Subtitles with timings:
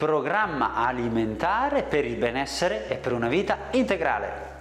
[0.00, 4.59] programma alimentare per il benessere e per una vita integrale.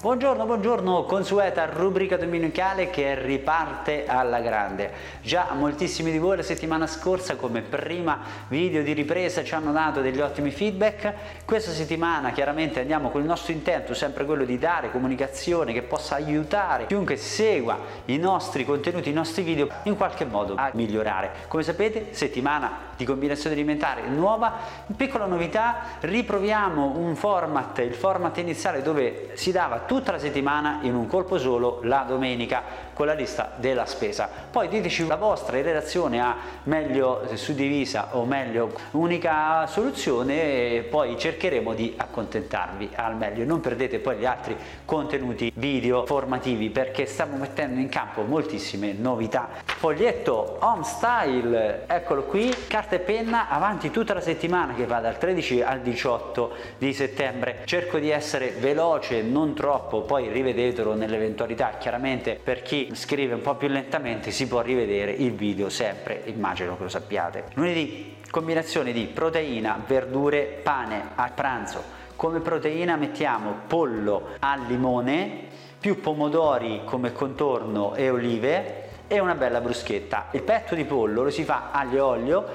[0.00, 4.90] Buongiorno, buongiorno, consueta rubrica domenicale che riparte alla grande.
[5.20, 8.18] Già moltissimi di voi la settimana scorsa come prima
[8.48, 11.44] video di ripresa ci hanno dato degli ottimi feedback.
[11.44, 16.14] Questa settimana chiaramente andiamo con il nostro intento, sempre quello di dare comunicazione che possa
[16.14, 21.30] aiutare chiunque segua i nostri contenuti, i nostri video in qualche modo a migliorare.
[21.46, 24.50] Come sapete, settimana di combinazione alimentare nuova,
[24.96, 30.94] piccola novità, riproviamo un format, il format iniziale dove si dava tutta la settimana in
[30.94, 32.62] un colpo solo la domenica
[32.92, 34.28] con la lista della spesa.
[34.50, 41.18] Poi diteci la vostra in relazione a meglio suddivisa o meglio unica soluzione e poi
[41.18, 43.44] cercheremo di accontentarvi al meglio.
[43.44, 49.48] Non perdete poi gli altri contenuti video formativi perché stiamo mettendo in campo moltissime novità.
[49.64, 55.16] Foglietto Home Style, eccolo qui, carta e penna avanti tutta la settimana che va dal
[55.16, 57.62] 13 al 18 di settembre.
[57.64, 63.54] Cerco di essere veloce, non troppo poi rivedetelo nell'eventualità chiaramente per chi scrive un po'
[63.54, 67.44] più lentamente si può rivedere il video sempre immagino che lo sappiate.
[67.54, 71.82] Lunedì combinazione di proteina verdure pane a pranzo.
[72.16, 79.60] Come proteina mettiamo pollo al limone più pomodori come contorno e olive e una bella
[79.60, 80.28] bruschetta.
[80.32, 82.46] Il petto di pollo lo si fa aglio e olio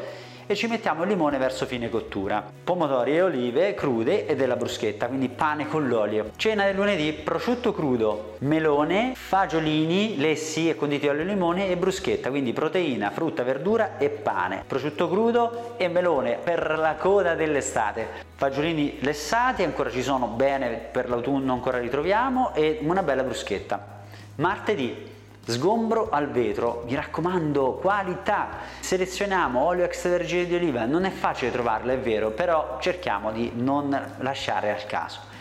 [0.48, 2.44] e ci mettiamo il limone verso fine cottura.
[2.64, 6.32] Pomodori e olive crude e della bruschetta, quindi pane con l'olio.
[6.36, 12.30] Cena del lunedì, prosciutto crudo, melone, fagiolini, lessi e conditi olio e limone e bruschetta,
[12.30, 14.64] quindi proteina, frutta, verdura e pane.
[14.68, 18.08] Prosciutto crudo e melone per la coda dell'estate.
[18.36, 24.04] Fagiolini lessati, ancora ci sono bene per l'autunno, ancora li troviamo e una bella bruschetta.
[24.36, 25.14] Martedì
[25.46, 28.50] Sgombro al vetro, mi raccomando, qualità.
[28.80, 34.16] Selezioniamo olio extravergine di oliva, non è facile trovarlo, è vero, però cerchiamo di non
[34.20, 35.34] lasciare al caso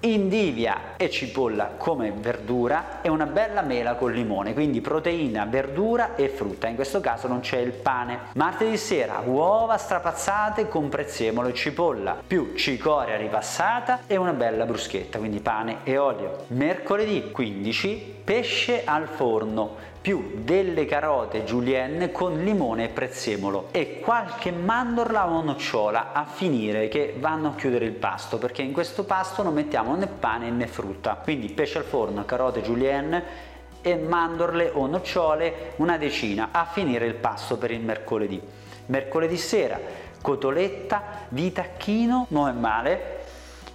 [0.00, 6.28] indivia e cipolla come verdura e una bella mela con limone, quindi proteina, verdura e
[6.28, 6.68] frutta.
[6.68, 8.18] In questo caso non c'è il pane.
[8.34, 15.18] Martedì sera uova strapazzate con prezzemolo e cipolla, più cicoria ripassata e una bella bruschetta,
[15.18, 16.44] quindi pane e olio.
[16.48, 24.50] Mercoledì 15 pesce al forno più delle carote julienne con limone e prezzemolo e qualche
[24.50, 29.42] mandorla o nocciola a finire che vanno a chiudere il pasto perché in questo pasto
[29.42, 33.48] non mettiamo né pane né frutta quindi pesce al forno, carote julienne
[33.82, 38.40] e mandorle o nocciole una decina a finire il pasto per il mercoledì
[38.86, 39.78] mercoledì sera
[40.20, 43.18] cotoletta di tacchino non è male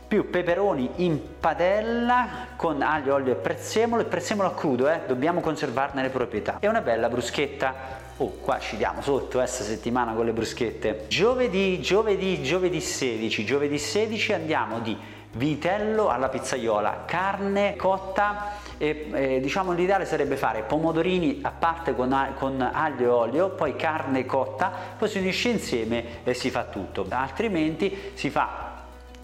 [0.07, 5.01] più peperoni in padella con aglio, olio e prezzemolo, il prezzemolo a crudo, eh?
[5.07, 6.57] dobbiamo conservarne le proprietà.
[6.59, 11.03] E una bella bruschetta Oh, qua ci diamo sotto questa eh, settimana con le bruschette.
[11.09, 14.97] Giovedì, giovedì, giovedì 16, giovedì 16 andiamo di
[15.35, 22.33] vitello alla pizzaiola, carne cotta e eh, diciamo l'ideale sarebbe fare pomodorini a parte con,
[22.37, 27.05] con, aglio e olio, poi carne cotta, poi si unisce insieme e si fa tutto.
[27.09, 28.73] Altrimenti si fa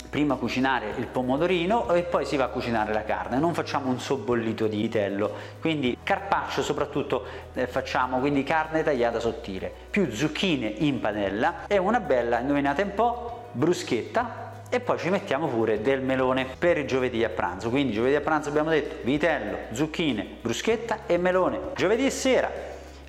[0.10, 3.98] prima cucinare il pomodorino e poi si va a cucinare la carne, non facciamo un
[3.98, 7.24] sobbollito di vitello, quindi carpaccio soprattutto
[7.54, 12.94] eh, facciamo, quindi carne tagliata sottile, più zucchine in padella e una bella, indovinate un
[12.94, 17.70] po', bruschetta e poi ci mettiamo pure del melone per il giovedì a pranzo.
[17.70, 21.60] Quindi giovedì a pranzo abbiamo detto vitello, zucchine, bruschetta e melone.
[21.76, 22.50] Giovedì sera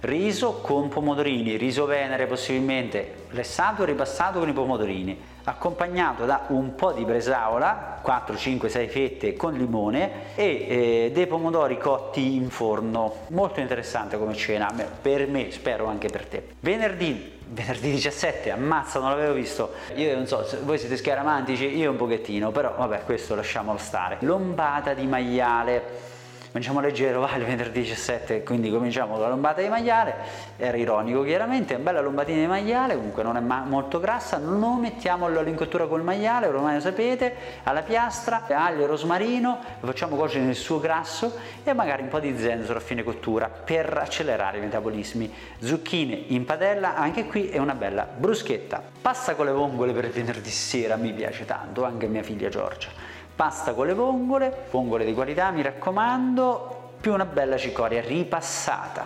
[0.02, 6.74] riso con pomodorini, riso venere possibilmente lessato e ripassato con i pomodorini, accompagnato da un
[6.74, 12.50] po' di bresaola, 4, 5, 6 fette con limone e eh, dei pomodori cotti in
[12.50, 13.14] forno.
[13.28, 16.46] Molto interessante come cena, per me, spero anche per te.
[16.58, 19.72] Venerdì venerdì 17, ammazza, non l'avevo visto.
[19.96, 24.16] Io non so, voi siete scaramantici, io un pochettino, però vabbè, questo lasciamolo stare.
[24.20, 26.10] Lombata di maiale
[26.52, 30.14] mangiamo leggero, va il venerdì 17, quindi cominciamo con la lombata di maiale,
[30.56, 35.28] era ironico chiaramente, una bella lombatina di maiale, comunque non è molto grassa, non mettiamo
[35.28, 37.34] l'olio in cottura col maiale, ormai lo sapete,
[37.64, 42.20] alla piastra, aglio e rosmarino, lo facciamo cuocere nel suo grasso e magari un po'
[42.20, 45.32] di zenzero a fine cottura per accelerare i metabolismi.
[45.58, 48.82] Zucchine in padella, anche qui è una bella bruschetta.
[49.00, 53.72] Pasta con le vongole per venerdì sera, mi piace tanto, anche mia figlia Giorgia pasta
[53.74, 59.04] con le vongole, vongole di qualità mi raccomando, più una bella cicoria ripassata.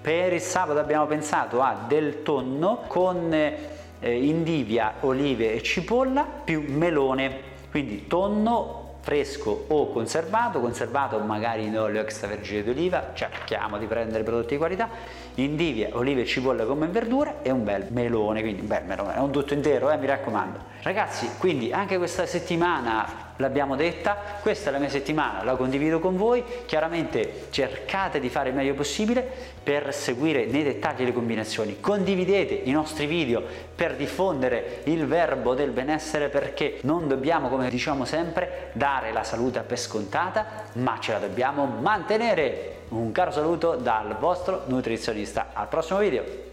[0.00, 3.56] Per il sabato abbiamo pensato a del tonno con eh,
[4.00, 7.40] indivia, olive e cipolla più melone,
[7.70, 14.54] quindi tonno fresco o conservato, conservato magari in olio extravergine d'oliva, cerchiamo di prendere prodotti
[14.54, 14.88] di qualità
[15.34, 19.18] indivia, olive e cipolle come verdure e un bel melone, quindi un bel melone, è
[19.18, 20.58] un tutto intero, eh, mi raccomando.
[20.82, 26.16] Ragazzi, quindi anche questa settimana l'abbiamo detta, questa è la mia settimana, la condivido con
[26.16, 29.28] voi, chiaramente cercate di fare il meglio possibile
[29.62, 33.42] per seguire nei dettagli le combinazioni, condividete i nostri video
[33.74, 39.60] per diffondere il verbo del benessere perché non dobbiamo, come diciamo sempre, dare la salute
[39.60, 42.74] per scontata, ma ce la dobbiamo mantenere.
[42.88, 46.45] Un caro saluto dal vostro nutrizionista, al prossimo video!